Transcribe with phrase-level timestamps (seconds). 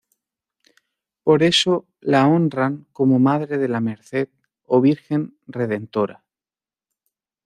[1.21, 4.29] Por eso la honran como Madre de la Merced
[4.63, 6.23] o Virgen Redentora.